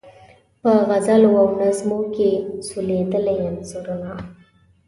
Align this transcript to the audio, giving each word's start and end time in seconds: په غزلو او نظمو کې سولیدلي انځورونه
په 0.61 0.71
غزلو 0.87 1.31
او 1.41 1.47
نظمو 1.61 1.99
کې 2.15 2.31
سولیدلي 2.67 3.35
انځورونه 3.47 4.11